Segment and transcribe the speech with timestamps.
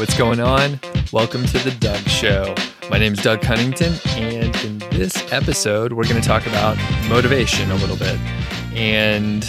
[0.00, 0.80] what's going on?
[1.12, 2.54] Welcome to The Doug Show.
[2.88, 6.78] My name is Doug Cunnington, and in this episode, we're going to talk about
[7.10, 8.18] motivation a little bit.
[8.74, 9.46] And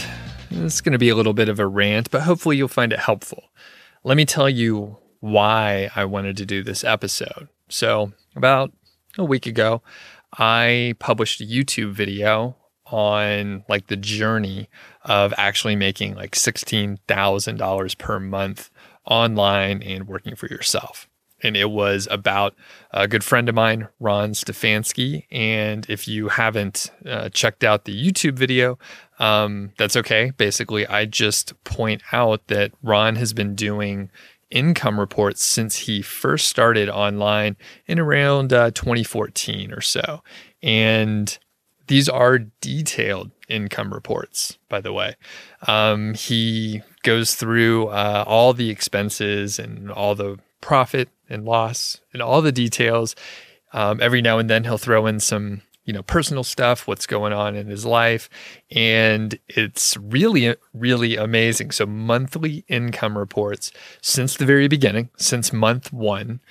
[0.50, 3.00] it's going to be a little bit of a rant, but hopefully you'll find it
[3.00, 3.45] helpful.
[4.04, 7.47] Let me tell you why I wanted to do this episode.
[7.70, 8.73] So, about
[9.18, 9.81] a week ago,
[10.38, 12.57] I published a YouTube video
[12.88, 14.70] on like the journey
[15.04, 18.70] of actually making like $16,000 per month
[19.11, 21.10] online and working for yourself.
[21.43, 22.56] And it was about
[22.92, 25.25] a good friend of mine, Ron Stefanski.
[25.32, 28.79] And if you haven't uh, checked out the YouTube video,
[29.20, 30.32] um, that's okay.
[30.37, 34.11] Basically, I just point out that Ron has been doing
[34.50, 40.23] income reports since he first started online in around uh, 2014 or so.
[40.62, 41.38] And
[41.88, 45.16] these are detailed income reports, by the way.
[45.67, 52.22] Um, he goes through uh, all the expenses and all the profit and loss and
[52.22, 53.16] all the details.
[53.73, 57.34] Um, every now and then he'll throw in some, you know, personal stuff, what's going
[57.34, 58.30] on in his life,
[58.70, 61.72] and it's really, really amazing.
[61.72, 66.42] So monthly income reports since the very beginning, since month one,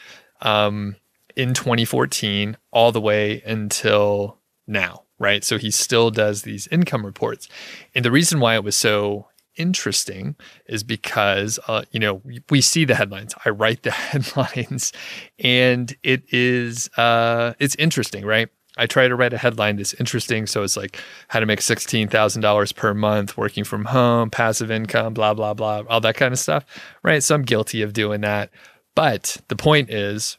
[0.40, 0.96] um,
[1.36, 5.44] in 2014, all the way until now right?
[5.44, 7.46] So he still does these income reports.
[7.94, 12.84] And the reason why it was so interesting is because uh, you know we see
[12.84, 13.34] the headlines.
[13.44, 14.92] I write the headlines
[15.38, 18.48] and it is uh, it's interesting right?
[18.76, 22.76] I try to write a headline that's interesting so it's like how to make $16000
[22.76, 26.64] per month working from home passive income blah blah blah all that kind of stuff
[27.02, 27.22] right?
[27.22, 28.50] So i'm guilty of doing that.
[28.94, 30.38] But the point is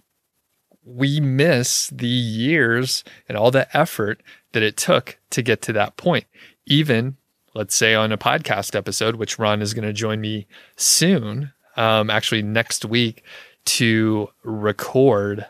[0.84, 4.22] we miss the years and all the effort
[4.54, 6.26] that it took to get to that point.
[6.66, 7.18] Even,
[7.54, 12.10] let's say, on a podcast episode, which Ron is going to join me soon, um,
[12.10, 13.24] actually next week,
[13.66, 15.46] to record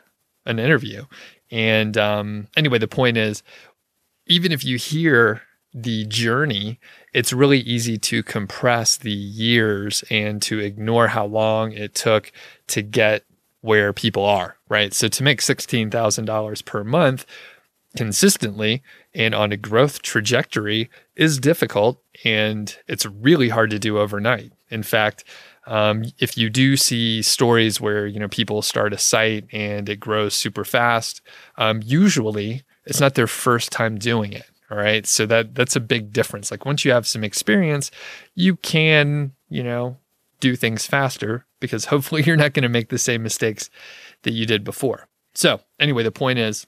[0.45, 1.05] an interview.
[1.51, 3.43] And um, anyway, the point is,
[4.27, 5.41] even if you hear
[5.73, 6.79] the journey,
[7.13, 12.31] it's really easy to compress the years and to ignore how long it took
[12.67, 13.23] to get
[13.61, 14.93] where people are, right?
[14.93, 17.25] So to make $16,000 per month
[17.95, 18.81] consistently
[19.13, 24.53] and on a growth trajectory is difficult and it's really hard to do overnight.
[24.69, 25.23] In fact,
[25.67, 29.99] um, if you do see stories where you know people start a site and it
[29.99, 31.21] grows super fast,
[31.57, 34.49] um, usually it's not their first time doing it.
[34.71, 36.49] All right, so that that's a big difference.
[36.49, 37.91] Like once you have some experience,
[38.35, 39.97] you can you know
[40.39, 43.69] do things faster because hopefully you're not going to make the same mistakes
[44.23, 45.07] that you did before.
[45.33, 46.65] So anyway, the point is,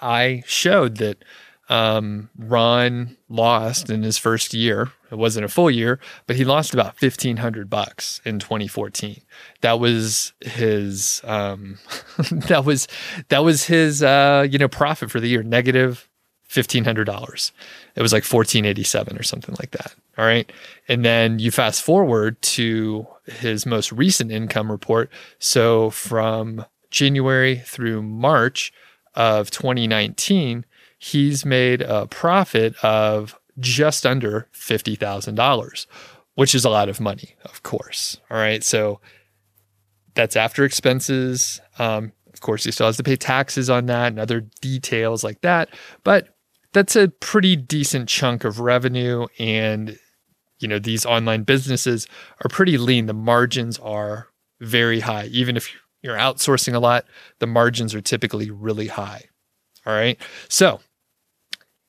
[0.00, 1.24] I showed that
[1.68, 4.92] um, Ron lost in his first year.
[5.10, 9.20] It wasn't a full year, but he lost about fifteen hundred bucks in 2014.
[9.62, 11.20] That was his.
[11.24, 11.78] Um,
[12.30, 12.86] that was
[13.28, 14.02] that was his.
[14.02, 16.08] Uh, you know, profit for the year negative
[16.42, 17.52] fifteen hundred dollars.
[17.96, 19.94] It was like fourteen eighty seven or something like that.
[20.18, 20.50] All right,
[20.88, 25.10] and then you fast forward to his most recent income report.
[25.38, 28.72] So from January through March
[29.14, 30.64] of 2019
[31.06, 35.86] he's made a profit of just under $50,000,
[36.34, 38.20] which is a lot of money, of course.
[38.28, 38.64] All right.
[38.64, 39.00] So
[40.14, 41.60] that's after expenses.
[41.78, 45.42] Um, of course, he still has to pay taxes on that and other details like
[45.42, 45.68] that.
[46.02, 46.28] But
[46.72, 49.26] that's a pretty decent chunk of revenue.
[49.38, 49.96] And,
[50.58, 52.08] you know, these online businesses
[52.44, 53.06] are pretty lean.
[53.06, 54.26] The margins are
[54.60, 55.26] very high.
[55.26, 57.04] Even if you're outsourcing a lot,
[57.38, 59.26] the margins are typically really high.
[59.86, 60.18] All right.
[60.48, 60.80] So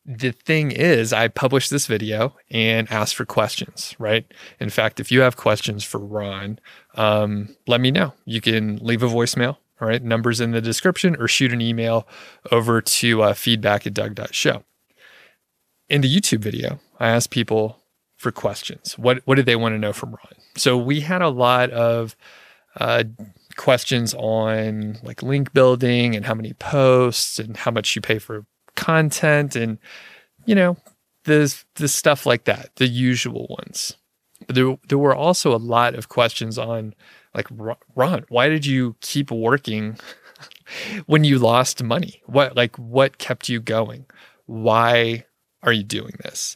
[0.08, 4.26] the thing is, I published this video and asked for questions, right?
[4.58, 6.60] In fact, if you have questions for Ron,
[6.96, 8.14] um, let me know.
[8.24, 10.02] You can leave a voicemail, all right?
[10.02, 12.08] Numbers in the description or shoot an email
[12.54, 14.64] over to uh, feedback at doug.show.
[15.90, 17.78] In the YouTube video, I asked people
[18.16, 18.98] for questions.
[18.98, 20.42] What, what did they want to know from Ron?
[20.56, 22.16] So we had a lot of
[22.80, 23.04] uh,
[23.58, 28.46] questions on like link building and how many posts and how much you pay for
[28.78, 29.78] content and
[30.46, 30.78] you know
[31.26, 33.98] the the stuff like that, the usual ones.
[34.46, 36.96] But there there were also a lot of questions on
[37.34, 37.48] like
[37.96, 39.98] Ron, why did you keep working
[41.06, 42.22] when you lost money?
[42.26, 44.06] What like what kept you going?
[44.46, 45.26] Why
[45.62, 46.56] are you doing this?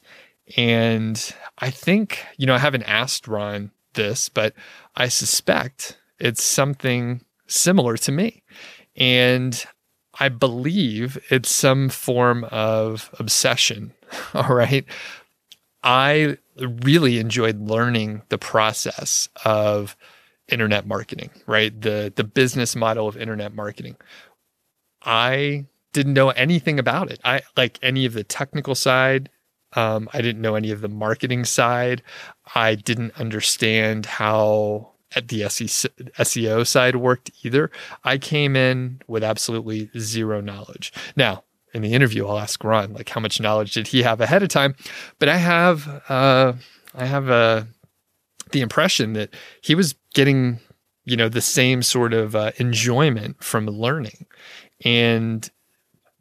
[0.58, 4.54] And I think, you know, I haven't asked Ron this, but
[4.96, 8.44] I suspect it's something similar to me.
[8.96, 9.64] And
[10.22, 13.92] I believe it's some form of obsession.
[14.36, 14.86] All right.
[15.84, 19.98] I really enjoyed learning the process of
[20.48, 21.82] internet marketing, right?
[21.82, 23.96] The the business model of internet marketing.
[25.02, 27.20] I didn't know anything about it.
[27.26, 29.28] I like any of the technical side.
[29.74, 32.04] Um, I didn't know any of the marketing side.
[32.54, 37.72] I didn't understand how at the SEO side worked either.
[38.04, 40.94] I came in with absolutely zero knowledge.
[41.16, 41.44] Now,
[41.74, 44.50] in the interview, I'll ask Ron like how much knowledge did he have ahead of
[44.50, 44.76] time,
[45.20, 46.54] but I have uh,
[46.94, 47.64] I have uh,
[48.52, 50.60] the impression that he was getting
[51.06, 54.26] you know the same sort of uh, enjoyment from learning,
[54.84, 55.50] and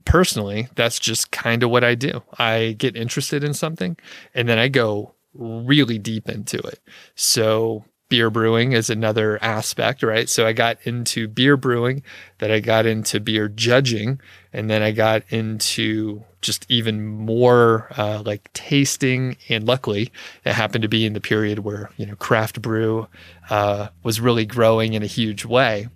[0.05, 2.23] personally, that's just kind of what I do.
[2.39, 3.97] I get interested in something,
[4.35, 6.81] and then I go really deep into it.
[7.15, 10.29] So beer brewing is another aspect, right?
[10.29, 12.03] So I got into beer brewing,
[12.39, 14.21] then I got into beer judging,
[14.53, 19.39] and then I got into just even more uh, like tasting.
[19.49, 20.13] And luckily,
[20.45, 23.09] it happened to be in the period where you know craft brew
[23.49, 25.89] uh, was really growing in a huge way.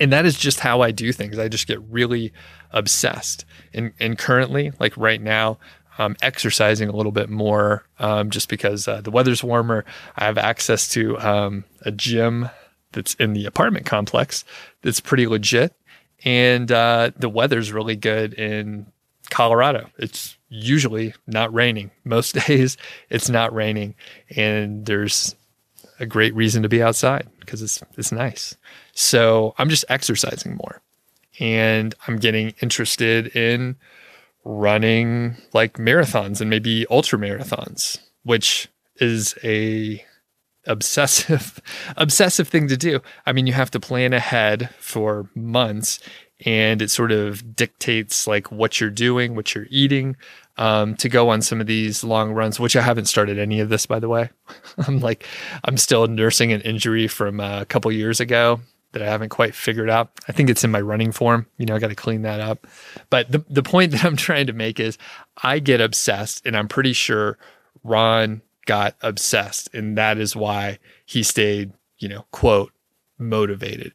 [0.00, 1.40] And that is just how I do things.
[1.40, 2.32] I just get really
[2.70, 3.44] obsessed.
[3.72, 5.58] And and currently, like right now,
[5.98, 9.84] um, exercising a little bit more um, just because uh, the weather's warmer.
[10.16, 12.48] I have access to um, a gym
[12.92, 14.44] that's in the apartment complex
[14.82, 15.74] that's pretty legit.
[16.24, 18.86] And uh, the weather's really good in
[19.30, 19.90] Colorado.
[19.98, 21.90] It's usually not raining.
[22.04, 22.76] Most days
[23.10, 23.94] it's not raining.
[24.34, 25.34] And there's
[26.00, 28.56] a great reason to be outside because it's, it's nice.
[28.92, 30.80] So I'm just exercising more
[31.40, 33.76] and I'm getting interested in
[34.48, 40.02] running like marathons and maybe ultra marathons, which is a
[40.66, 41.60] obsessive
[41.96, 43.00] obsessive thing to do.
[43.26, 46.00] I mean, you have to plan ahead for months
[46.46, 50.16] and it sort of dictates like what you're doing, what you're eating
[50.56, 53.68] um, to go on some of these long runs, which I haven't started any of
[53.68, 54.30] this, by the way.
[54.86, 55.26] I'm like,
[55.64, 58.60] I'm still nursing an injury from a couple years ago
[58.92, 60.10] that I haven't quite figured out.
[60.28, 61.46] I think it's in my running form.
[61.56, 62.66] You know, I got to clean that up.
[63.10, 64.98] But the, the point that I'm trying to make is
[65.42, 67.38] I get obsessed, and I'm pretty sure
[67.84, 69.72] Ron got obsessed.
[69.74, 72.72] And that is why he stayed, you know, quote,
[73.18, 73.94] motivated.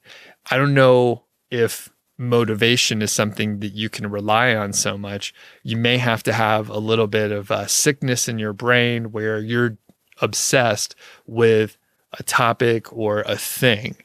[0.50, 5.34] I don't know if motivation is something that you can rely on so much.
[5.63, 9.39] You may have to have a little bit of a sickness in your brain where
[9.39, 9.78] you're
[10.22, 11.78] obsessed with
[12.18, 13.95] a topic or a thing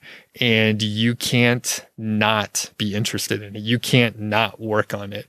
[0.40, 3.62] and you can't not be interested in it.
[3.62, 5.26] You can't not work on it.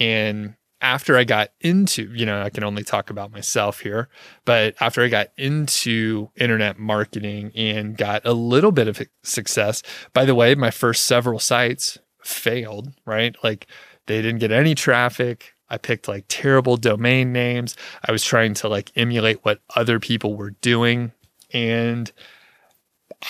[0.00, 4.08] And after I got into, you know, I can only talk about myself here,
[4.44, 9.82] but after I got into internet marketing and got a little bit of success,
[10.12, 13.34] by the way, my first several sites failed, right?
[13.42, 13.66] Like
[14.06, 15.54] they didn't get any traffic.
[15.68, 17.76] I picked like terrible domain names.
[18.06, 21.12] I was trying to like emulate what other people were doing.
[21.52, 22.10] And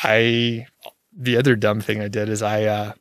[0.02, 0.66] I
[1.16, 2.92] the other dumb thing I did is I uh,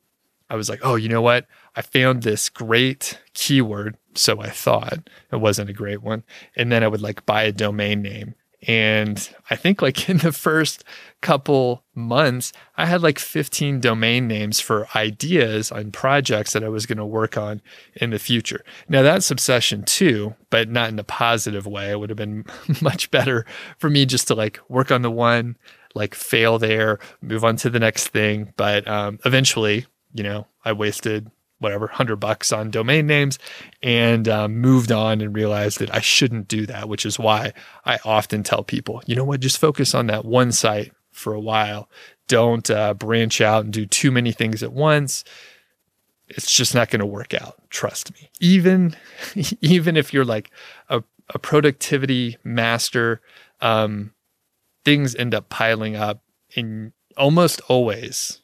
[0.50, 1.48] I was like, oh, you know what?
[1.76, 6.24] I found this great keyword, so I thought it wasn't a great one,
[6.56, 8.36] and then I would like buy a domain name.
[8.68, 10.84] And I think like in the first
[11.22, 16.86] couple months, I had like 15 domain names for ideas on projects that I was
[16.86, 17.62] going to work on
[17.96, 18.64] in the future.
[18.90, 21.92] Now that's obsession too, but not in a positive way.
[21.92, 22.46] It would have been
[22.82, 23.46] much better
[23.78, 25.58] for me just to like work on the one,
[25.94, 28.54] like fail there, move on to the next thing.
[28.58, 33.40] But um, eventually, you know, I wasted whatever hundred bucks on domain names
[33.82, 37.54] and um, moved on and realized that I shouldn't do that, which is why
[37.86, 41.40] I often tell people, you know what, just focus on that one site for a
[41.40, 41.90] while.
[42.28, 45.24] Don't uh, branch out and do too many things at once.
[46.28, 47.56] It's just not going to work out.
[47.70, 48.30] Trust me.
[48.40, 48.96] Even,
[49.62, 50.52] even if you're like
[50.90, 53.22] a, a productivity master,
[53.62, 54.14] um,
[54.84, 56.22] things end up piling up
[56.56, 58.42] and almost always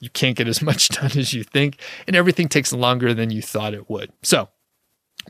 [0.00, 3.42] you can't get as much done as you think and everything takes longer than you
[3.42, 4.12] thought it would.
[4.22, 4.48] So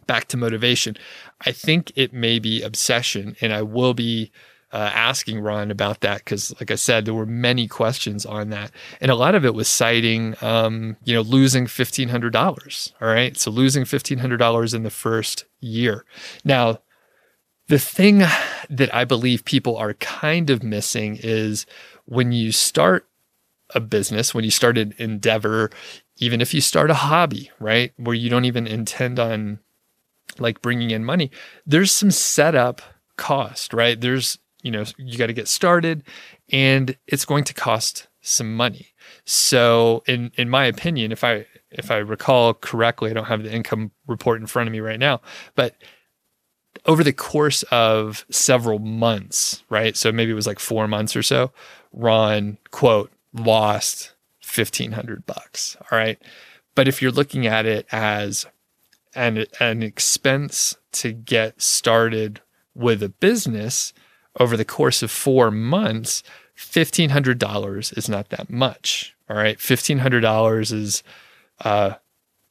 [0.07, 0.97] back to motivation.
[1.45, 4.31] I think it may be obsession and i will be
[4.71, 8.71] uh, asking ron about that because like i said there were many questions on that
[9.01, 13.37] and a lot of it was citing um, you know losing $1500 all right?
[13.37, 16.05] So losing $1500 in the first year.
[16.45, 16.81] Now
[17.69, 21.67] the thing that I believe people are kind of missing is
[22.05, 23.08] when you start
[23.75, 25.71] a business, when you start an endeavor,
[26.17, 29.59] even if you start a hobby, right, where you don't even intend on
[30.39, 31.31] like bringing in money,
[31.67, 32.83] there's some setup
[33.17, 34.01] cost, right?
[34.01, 36.03] There's, you know, you got to get started
[36.51, 38.89] and it's going to cost some money.
[39.25, 43.53] So in in my opinion, if I if I recall correctly, I don't have the
[43.53, 45.21] income report in front of me right now,
[45.55, 45.77] but
[46.87, 49.97] over the course of several months, right?
[49.97, 51.53] So maybe it was like four months or so,
[51.93, 55.77] Ron, quote, lost 1500 bucks.
[55.91, 56.19] All right.
[56.75, 58.47] But if you're looking at it as
[59.15, 62.41] an, an expense to get started
[62.75, 63.93] with a business
[64.39, 66.23] over the course of four months,
[66.57, 69.15] $1,500 is not that much.
[69.29, 69.59] All right.
[69.59, 71.03] $1,500 is
[71.65, 71.95] uh,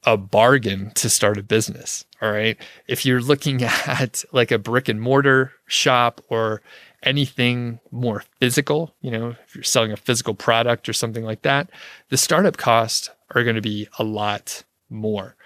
[0.04, 2.04] a bargain to start a business.
[2.22, 2.56] All right.
[2.86, 6.62] If you're looking at like a brick and mortar shop or
[7.02, 11.70] anything more physical, you know, if you're selling a physical product or something like that,
[12.08, 15.36] the startup costs are going to be a lot more.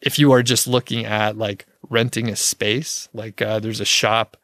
[0.00, 4.36] If you are just looking at like renting a space, like uh, there's a shop,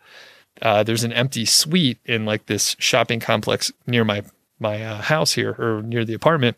[0.60, 4.22] uh, there's an empty suite in like this shopping complex near my
[4.58, 6.56] my uh, house here or near the apartment,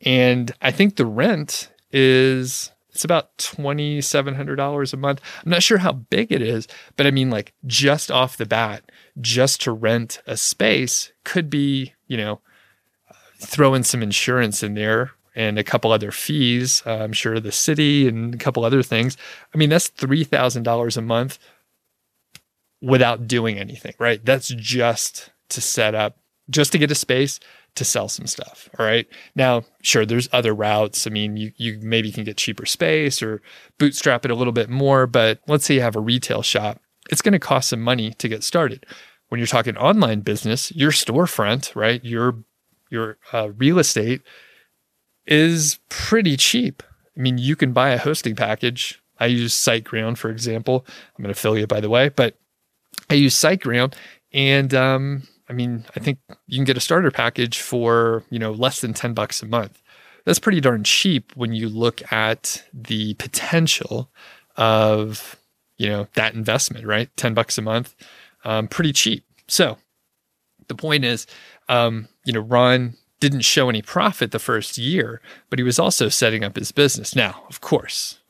[0.00, 5.20] and I think the rent is it's about $2,700 a month.
[5.44, 8.90] I'm not sure how big it is, but I mean, like, just off the bat,
[9.20, 12.40] just to rent a space could be, you know,
[13.38, 16.82] throwing some insurance in there and a couple other fees.
[16.84, 19.16] Uh, I'm sure the city and a couple other things.
[19.54, 21.38] I mean, that's $3,000 a month
[22.82, 24.22] without doing anything, right?
[24.24, 26.18] That's just to set up,
[26.50, 27.40] just to get a space,
[27.74, 28.68] to sell some stuff.
[28.78, 29.06] All right.
[29.34, 31.06] Now, sure, there's other routes.
[31.06, 33.40] I mean, you you maybe can get cheaper space or
[33.78, 36.80] bootstrap it a little bit more, but let's say you have a retail shop.
[37.10, 38.86] It's going to cost some money to get started.
[39.28, 42.04] When you're talking online business, your storefront, right?
[42.04, 42.44] Your
[42.90, 44.22] your uh, real estate
[45.26, 46.82] is pretty cheap.
[47.16, 49.00] I mean, you can buy a hosting package.
[49.18, 50.86] I use SiteGround, for example.
[51.16, 52.36] I'm an affiliate, by the way, but
[53.08, 53.94] I use SiteGround,
[54.32, 55.22] and um,
[55.52, 58.94] I mean, I think you can get a starter package for, you know, less than
[58.94, 59.82] 10 bucks a month.
[60.24, 64.10] That's pretty darn cheap when you look at the potential
[64.56, 65.38] of,
[65.76, 67.14] you know, that investment, right?
[67.18, 67.94] 10 bucks a month,
[68.46, 69.26] um, pretty cheap.
[69.46, 69.76] So
[70.68, 71.26] the point is,
[71.68, 76.08] um, you know, Ron didn't show any profit the first year, but he was also
[76.08, 77.14] setting up his business.
[77.14, 78.20] Now, of course,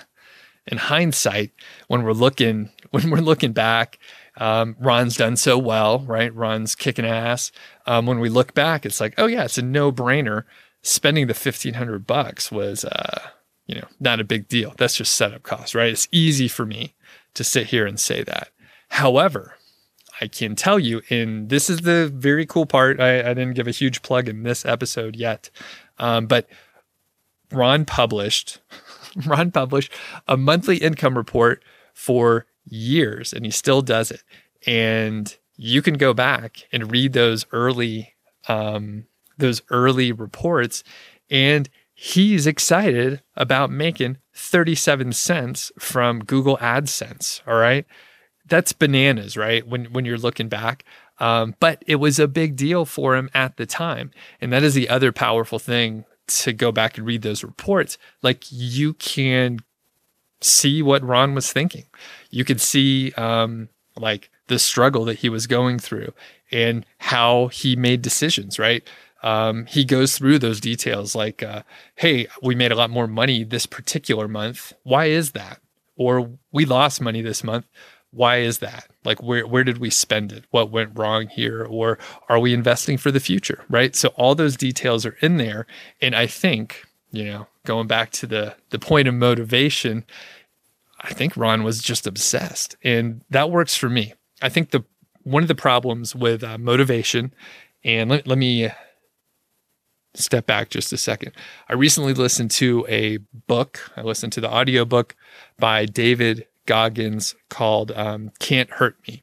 [0.66, 1.50] in hindsight,
[1.88, 3.98] when we're looking, when we're looking back
[4.38, 6.34] um, Ron's done so well, right?
[6.34, 7.52] Ron's kicking ass.
[7.86, 10.44] Um, when we look back, it's like, oh yeah, it's a no brainer.
[10.82, 13.28] Spending the fifteen hundred bucks was, uh,
[13.66, 14.74] you know, not a big deal.
[14.78, 15.90] That's just setup cost, right?
[15.90, 16.94] It's easy for me
[17.34, 18.48] to sit here and say that.
[18.88, 19.54] However,
[20.20, 23.00] I can tell you, and this is the very cool part.
[23.00, 25.50] I, I didn't give a huge plug in this episode yet,
[25.98, 26.48] um, but
[27.52, 28.60] Ron published,
[29.26, 29.92] Ron published
[30.26, 31.62] a monthly income report
[31.94, 34.22] for years and he still does it.
[34.66, 38.14] And you can go back and read those early
[38.48, 39.06] um,
[39.38, 40.82] those early reports
[41.30, 47.86] and he's excited about making 37 cents from Google AdSense, all right?
[48.46, 49.66] That's bananas, right?
[49.66, 50.84] When when you're looking back.
[51.18, 54.10] Um, but it was a big deal for him at the time.
[54.40, 57.98] And that is the other powerful thing to go back and read those reports.
[58.22, 59.60] Like you can
[60.42, 61.84] see what Ron was thinking.
[62.30, 66.12] You could see um, like the struggle that he was going through
[66.50, 68.86] and how he made decisions, right?
[69.22, 71.62] Um, he goes through those details like, uh,
[71.94, 74.72] hey, we made a lot more money this particular month.
[74.82, 75.60] Why is that?
[75.96, 77.66] Or we lost money this month.
[78.10, 78.88] Why is that?
[79.04, 80.44] Like, where, where did we spend it?
[80.50, 81.64] What went wrong here?
[81.64, 83.64] Or are we investing for the future?
[83.70, 83.96] Right.
[83.96, 85.66] So, all those details are in there.
[86.00, 90.04] And I think, you know, going back to the the point of motivation,
[91.00, 94.14] I think Ron was just obsessed, and that works for me.
[94.40, 94.84] I think the
[95.22, 97.32] one of the problems with uh, motivation,
[97.84, 98.70] and let, let me
[100.14, 101.32] step back just a second.
[101.68, 103.90] I recently listened to a book.
[103.96, 105.14] I listened to the audiobook
[105.58, 109.22] by David Goggins called um, Can't Hurt Me.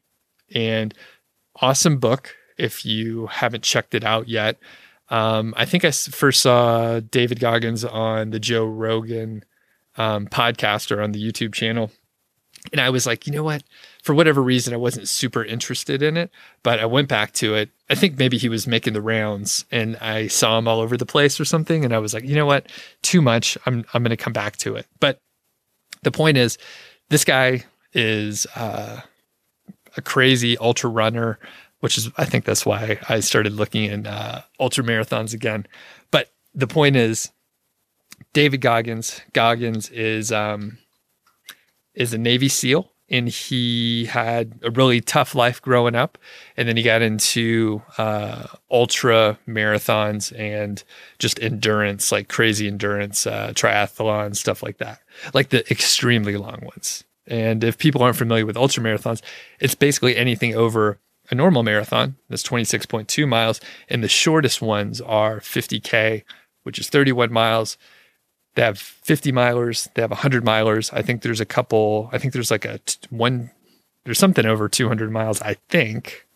[0.54, 0.94] And
[1.60, 4.58] awesome book if you haven't checked it out yet.
[5.10, 9.44] Um, I think I first saw David Goggins on the Joe Rogan
[9.96, 11.90] um, podcast or on the YouTube channel.
[12.72, 13.64] And I was like, you know what?
[14.02, 16.30] For whatever reason, I wasn't super interested in it,
[16.62, 17.70] but I went back to it.
[17.88, 21.06] I think maybe he was making the rounds and I saw him all over the
[21.06, 21.84] place or something.
[21.84, 22.70] And I was like, you know what?
[23.02, 23.56] Too much.
[23.66, 24.86] I'm, I'm going to come back to it.
[25.00, 25.18] But
[26.02, 26.58] the point is,
[27.08, 27.64] this guy
[27.94, 29.00] is uh,
[29.96, 31.38] a crazy ultra runner
[31.80, 35.66] which is I think that's why I started looking in uh, ultra marathons again.
[36.10, 37.30] But the point is,
[38.32, 39.20] David Goggins.
[39.32, 40.78] Goggins is um,
[41.94, 46.16] is a Navy SEAL, and he had a really tough life growing up,
[46.56, 50.84] and then he got into uh, ultra marathons and
[51.18, 55.00] just endurance, like crazy endurance, uh, triathlon stuff like that,
[55.34, 59.22] like the extremely long ones And if people aren't familiar with ultra marathons,
[59.58, 60.98] it's basically anything over
[61.30, 63.60] a normal marathon that's 26.2 miles.
[63.88, 66.24] And the shortest ones are 50K,
[66.64, 67.78] which is 31 miles.
[68.54, 70.92] They have 50 milers, they have 100 milers.
[70.92, 73.50] I think there's a couple, I think there's like a t- one,
[74.04, 76.26] there's something over 200 miles, I think.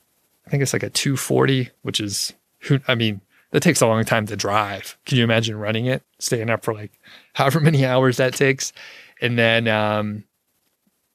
[0.47, 3.21] I think it's like a 240, which is, who, I mean,
[3.51, 4.97] that takes a long time to drive.
[5.07, 6.93] Can you imagine running it, staying up for like
[7.35, 8.73] however many hours that takes?
[9.21, 10.25] And then um,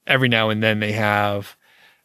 [0.06, 1.56] every now and then they have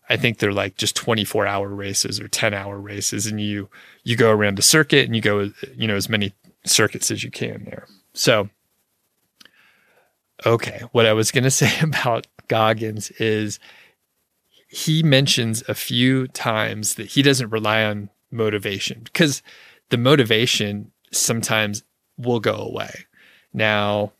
[0.10, 3.70] I think they're like just 24 hour races or 10 hour races and you
[4.04, 6.34] you go around the circuit and you go you know as many
[6.66, 7.88] circuits as you can there.
[8.14, 8.50] So
[10.46, 13.60] okay, what I was going to say about Goggins is
[14.68, 19.42] he mentions a few times that he doesn't rely on motivation because
[19.90, 21.84] the motivation sometimes
[22.18, 23.06] will go away.
[23.54, 24.12] Now,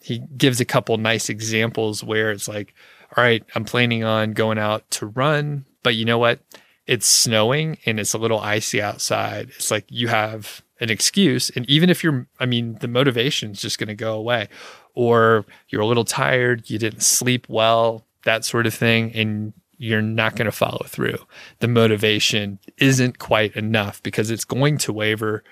[0.00, 2.74] he gives a couple nice examples where it's like,
[3.16, 6.40] all right, I'm planning on going out to run, but you know what?
[6.86, 9.50] It's snowing and it's a little icy outside.
[9.56, 11.50] It's like you have an excuse.
[11.50, 14.48] And even if you're, I mean, the motivation is just going to go away,
[14.94, 19.12] or you're a little tired, you didn't sleep well, that sort of thing.
[19.14, 21.18] And you're not going to follow through.
[21.58, 25.44] The motivation isn't quite enough because it's going to waver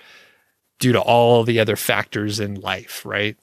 [0.79, 3.37] due to all the other factors in life, right?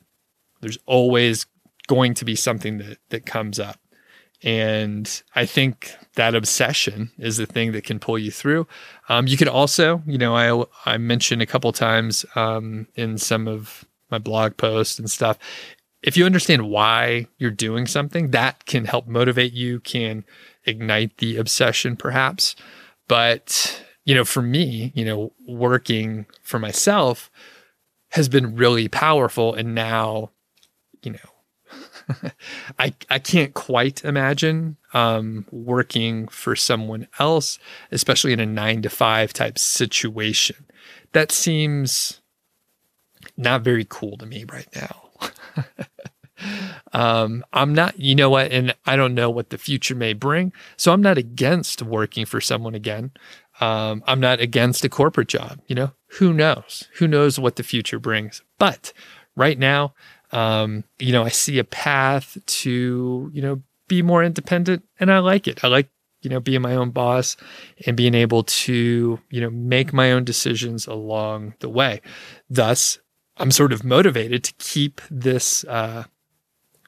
[0.61, 1.45] There's always
[1.87, 3.79] going to be something that that comes up.
[4.41, 8.67] And I think that obsession is the thing that can pull you through.
[9.09, 13.47] Um, you can also, you know, I I mentioned a couple times um, in some
[13.47, 15.37] of my blog posts and stuff.
[16.01, 20.23] If you understand why you're doing something, that can help motivate you, can
[20.65, 22.55] ignite the obsession, perhaps.
[23.09, 27.29] But you know, for me, you know, working for myself
[28.11, 30.31] has been really powerful, and now,
[31.03, 31.19] you know,
[32.79, 37.59] I I can't quite imagine um, working for someone else,
[37.91, 40.65] especially in a nine to five type situation.
[41.13, 42.21] That seems
[43.37, 45.09] not very cool to me right now.
[46.93, 50.53] um, I'm not, you know what, and I don't know what the future may bring.
[50.77, 53.11] So I'm not against working for someone again.
[53.59, 55.59] Um, I'm not against a corporate job.
[55.67, 56.87] You know, who knows?
[56.95, 58.41] Who knows what the future brings?
[58.57, 58.93] But
[59.35, 59.93] right now,
[60.31, 65.19] um, you know, I see a path to, you know, be more independent and I
[65.19, 65.63] like it.
[65.63, 65.89] I like,
[66.21, 67.37] you know, being my own boss
[67.85, 72.01] and being able to, you know, make my own decisions along the way.
[72.49, 72.99] Thus,
[73.37, 76.03] I'm sort of motivated to keep this, uh,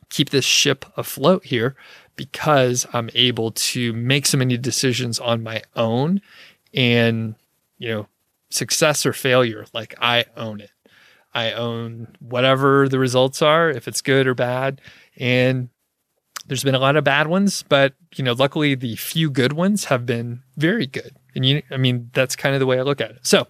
[0.09, 1.75] keep this ship afloat here
[2.17, 6.21] because I'm able to make so many decisions on my own
[6.73, 7.35] and,
[7.77, 8.07] you know,
[8.49, 10.70] success or failure, like I own it.
[11.33, 14.81] I own whatever the results are, if it's good or bad.
[15.17, 15.69] And
[16.47, 19.85] there's been a lot of bad ones, but you know, luckily the few good ones
[19.85, 21.15] have been very good.
[21.35, 23.19] And you, I mean, that's kind of the way I look at it.
[23.21, 23.47] So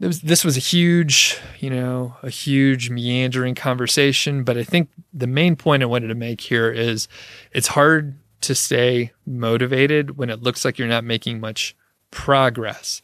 [0.00, 4.44] was, this was a huge, you know, a huge meandering conversation.
[4.44, 7.06] But I think the main point I wanted to make here is
[7.52, 11.76] it's hard to stay motivated when it looks like you're not making much
[12.10, 13.02] progress.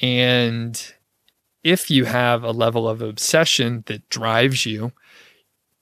[0.00, 0.94] And
[1.64, 4.92] if you have a level of obsession that drives you,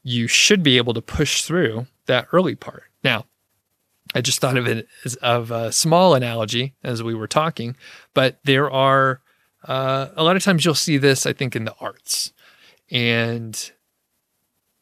[0.05, 2.85] you should be able to push through that early part.
[3.05, 3.27] Now,
[4.14, 7.77] I just thought of it as of a small analogy as we were talking,
[8.14, 9.21] but there are
[9.64, 12.33] uh, a lot of times you'll see this, I think, in the arts.
[12.90, 13.73] And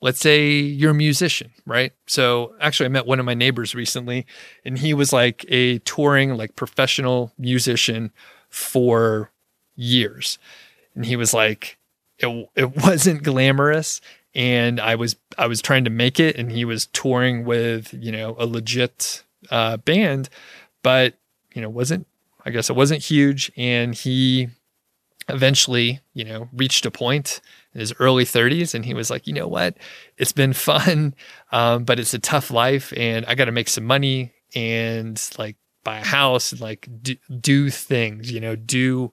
[0.00, 1.92] let's say you're a musician, right?
[2.06, 4.26] So actually, I met one of my neighbors recently,
[4.64, 8.10] and he was like a touring, like professional musician
[8.48, 9.30] for
[9.76, 10.38] years
[10.94, 11.78] and he was like
[12.18, 14.00] it it wasn't glamorous
[14.34, 18.12] and I was I was trying to make it and he was touring with, you
[18.12, 20.28] know, a legit uh, band,
[20.82, 21.14] but
[21.54, 22.06] you know, wasn't
[22.44, 24.48] I guess it wasn't huge and he
[25.28, 27.40] eventually, you know, reached a point
[27.74, 29.76] in his early 30s and he was like, "You know what?
[30.16, 31.14] It's been fun,
[31.52, 35.56] um, but it's a tough life and I got to make some money and like
[35.84, 39.12] buy a house and like do, do things, you know, do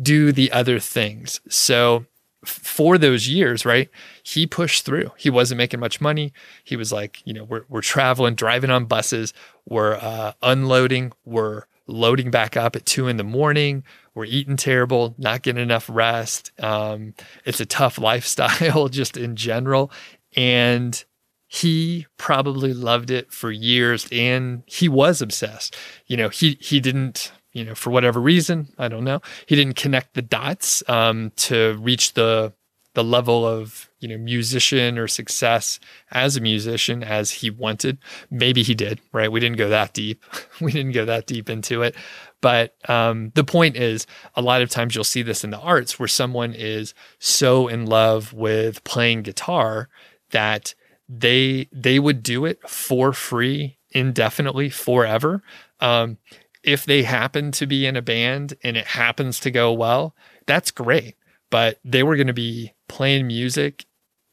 [0.00, 1.40] do the other things.
[1.48, 2.06] So
[2.44, 3.88] for those years, right,
[4.22, 5.10] he pushed through.
[5.16, 6.32] He wasn't making much money.
[6.64, 9.32] He was like, you know, we're we're traveling, driving on buses,
[9.66, 13.82] we're uh, unloading, we're loading back up at two in the morning.
[14.14, 16.52] We're eating terrible, not getting enough rest.
[16.60, 19.90] Um, it's a tough lifestyle just in general.
[20.36, 21.02] And
[21.48, 25.76] he probably loved it for years and he was obsessed.
[26.06, 29.76] You know, he he didn't, you know, for whatever reason, I don't know, he didn't
[29.76, 32.52] connect the dots um, to reach the
[32.94, 35.78] the level of you know musician or success
[36.10, 37.96] as a musician as he wanted.
[38.30, 39.32] Maybe he did, right?
[39.32, 40.22] We didn't go that deep.
[40.60, 41.94] we didn't go that deep into it.
[42.40, 45.98] But um, the point is, a lot of times you'll see this in the arts
[45.98, 49.88] where someone is so in love with playing guitar
[50.30, 50.74] that
[51.08, 55.42] they they would do it for free indefinitely forever.
[55.80, 56.18] Um,
[56.62, 60.14] if they happen to be in a band and it happens to go well,
[60.46, 61.16] that's great.
[61.50, 63.86] But they were going to be playing music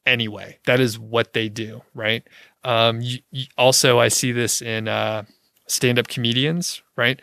[0.05, 0.59] anyway.
[0.65, 2.23] That is what they do, right?
[2.63, 5.23] Um, you, you, also, I see this in uh,
[5.67, 7.21] stand up comedians, right?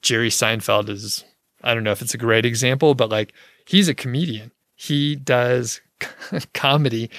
[0.00, 1.24] Jerry Seinfeld is,
[1.62, 3.34] I don't know if it's a great example, but like
[3.66, 4.52] he's a comedian.
[4.76, 5.82] He does
[6.54, 7.10] comedy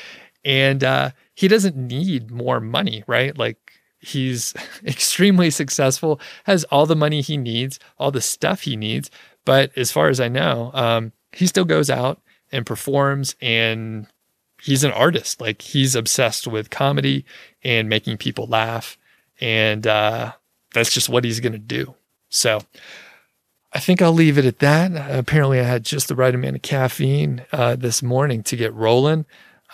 [0.46, 3.38] and uh, he doesn't need more money, right?
[3.38, 4.54] Like he's
[4.86, 9.10] extremely successful, has all the money he needs, all the stuff he needs.
[9.46, 12.20] But as far as I know, um, he still goes out
[12.52, 14.06] and performs and
[14.62, 15.40] he's an artist.
[15.40, 17.24] Like he's obsessed with comedy
[17.64, 18.98] and making people laugh.
[19.40, 20.34] And uh,
[20.74, 21.96] that's just what he's going to do.
[22.28, 22.64] So
[23.72, 24.92] I think I'll leave it at that.
[25.10, 29.26] Apparently, I had just the right amount of caffeine uh, this morning to get rolling.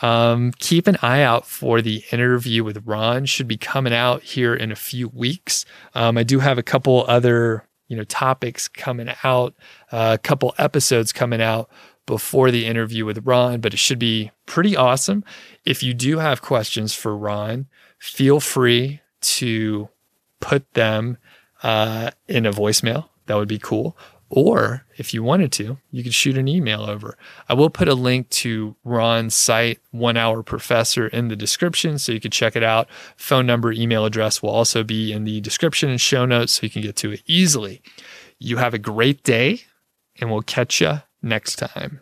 [0.01, 3.25] Um, keep an eye out for the interview with Ron.
[3.25, 5.65] Should be coming out here in a few weeks.
[5.93, 9.53] Um, I do have a couple other you know topics coming out,
[9.91, 11.69] uh, a couple episodes coming out
[12.05, 15.23] before the interview with Ron, but it should be pretty awesome.
[15.65, 19.89] If you do have questions for Ron, feel free to
[20.39, 21.17] put them
[21.63, 23.09] uh, in a voicemail.
[23.25, 23.97] That would be cool.
[24.29, 27.17] Or if you wanted to, you could shoot an email over.
[27.47, 32.11] I will put a link to Ron's site, One Hour Professor, in the description so
[32.11, 32.87] you can check it out.
[33.17, 36.69] Phone number, email address will also be in the description and show notes so you
[36.71, 37.81] can get to it easily.
[38.39, 39.61] You have a great day,
[40.19, 42.01] and we'll catch you next time.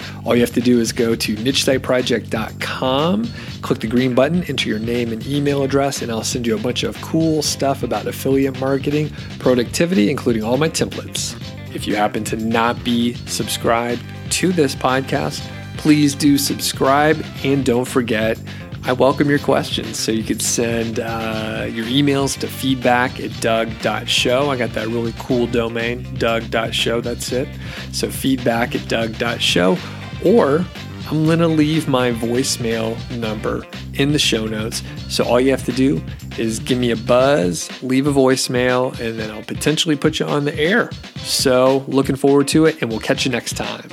[0.23, 3.25] All you have to do is go to nichesiteproject.com,
[3.61, 6.59] click the green button, enter your name and email address, and I'll send you a
[6.59, 11.35] bunch of cool stuff about affiliate marketing, productivity, including all my templates.
[11.73, 15.41] If you happen to not be subscribed to this podcast,
[15.77, 18.37] please do subscribe and don't forget
[18.83, 19.99] I welcome your questions.
[19.99, 24.49] So you could send uh, your emails to feedback at doug.show.
[24.49, 27.01] I got that really cool domain, doug.show.
[27.01, 27.47] That's it.
[27.91, 29.77] So feedback at doug.show.
[30.25, 30.65] Or
[31.09, 34.83] I'm going to leave my voicemail number in the show notes.
[35.09, 36.01] So all you have to do
[36.37, 40.45] is give me a buzz, leave a voicemail, and then I'll potentially put you on
[40.45, 40.89] the air.
[41.17, 43.89] So looking forward to it, and we'll catch you next time.